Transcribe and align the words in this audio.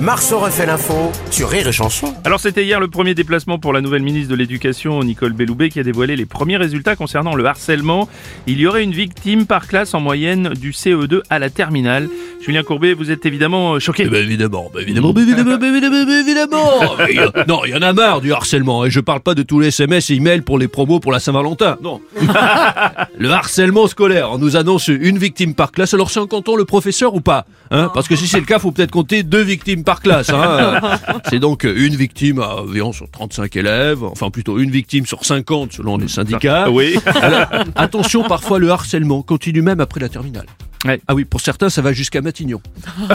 Marceau 0.00 0.38
refait 0.38 0.66
l'info 0.66 1.12
sur 1.30 1.48
Rire 1.48 1.68
et 1.68 1.72
Chanson. 1.72 2.14
Alors 2.24 2.40
c'était 2.40 2.64
hier 2.64 2.80
le 2.80 2.88
premier 2.88 3.14
déplacement 3.14 3.58
pour 3.58 3.72
la 3.72 3.80
nouvelle 3.80 4.02
ministre 4.02 4.30
de 4.30 4.34
l'Éducation, 4.34 5.02
Nicole 5.02 5.32
Belloubet, 5.32 5.70
qui 5.70 5.80
a 5.80 5.82
dévoilé 5.82 6.16
les 6.16 6.26
premiers 6.26 6.56
résultats 6.56 6.96
concernant 6.96 7.34
le 7.34 7.44
harcèlement. 7.46 8.08
Il 8.46 8.58
y 8.58 8.66
aurait 8.66 8.82
une 8.82 8.92
victime 8.92 9.46
par 9.46 9.66
classe 9.66 9.94
en 9.94 10.00
moyenne 10.00 10.50
du 10.50 10.72
CE2 10.72 11.22
à 11.30 11.38
la 11.38 11.48
terminale. 11.48 12.08
Julien 12.44 12.62
Courbet, 12.62 12.92
vous 12.92 13.10
êtes 13.10 13.24
évidemment 13.24 13.78
choqué. 13.78 14.02
Évidemment, 14.02 14.70
évidemment, 14.78 15.14
évidemment, 15.16 15.58
évidemment, 15.58 16.12
évidemment. 16.12 16.70
Mais, 16.98 17.44
non, 17.48 17.64
il 17.64 17.70
y 17.70 17.74
en 17.74 17.80
a 17.80 17.92
marre 17.94 18.20
du 18.20 18.32
harcèlement. 18.32 18.84
Et 18.84 18.90
je 18.90 19.00
parle 19.00 19.20
pas 19.20 19.34
de 19.34 19.42
tous 19.42 19.60
les 19.60 19.68
SMS 19.68 20.10
et 20.10 20.14
emails 20.14 20.42
pour 20.42 20.58
les 20.58 20.68
promos 20.68 21.00
pour 21.00 21.12
la 21.12 21.20
Saint-Valentin. 21.20 21.78
Non. 21.82 22.02
le 23.18 23.30
harcèlement 23.30 23.86
scolaire. 23.86 24.30
On 24.32 24.38
nous 24.38 24.56
annonce 24.56 24.88
une 24.88 25.16
victime 25.16 25.54
par 25.54 25.72
classe. 25.72 25.94
Alors 25.94 26.10
c'est 26.10 26.20
en 26.20 26.26
comptant 26.26 26.56
le 26.56 26.66
professeur 26.66 27.14
ou 27.14 27.22
pas 27.22 27.46
hein? 27.70 27.90
Parce 27.94 28.08
que 28.08 28.16
si 28.16 28.26
c'est 28.26 28.40
le 28.40 28.46
cas, 28.46 28.58
faut 28.58 28.72
peut-être 28.72 28.90
compter 28.90 29.22
deux 29.22 29.42
victimes 29.42 29.83
par 29.84 30.00
classe. 30.00 30.30
Hein 30.30 30.80
c'est 31.30 31.38
donc 31.38 31.64
une 31.64 31.94
victime 31.94 32.40
à 32.40 32.56
environ 32.56 32.92
sur 32.92 33.10
35 33.10 33.54
élèves. 33.56 34.02
Enfin 34.04 34.30
plutôt 34.30 34.58
une 34.58 34.70
victime 34.70 35.06
sur 35.06 35.24
50 35.24 35.72
selon 35.72 35.98
les 35.98 36.08
syndicats. 36.08 36.70
Oui. 36.70 36.98
Alors, 37.20 37.46
attention, 37.76 38.24
parfois 38.24 38.58
le 38.58 38.70
harcèlement 38.70 39.22
continue 39.22 39.62
même 39.62 39.80
après 39.80 40.00
la 40.00 40.08
terminale. 40.08 40.46
Ouais. 40.84 41.00
Ah 41.08 41.14
oui, 41.14 41.24
pour 41.24 41.40
certains, 41.40 41.70
ça 41.70 41.80
va 41.80 41.92
jusqu'à 41.92 42.20
Matignon. 42.20 42.60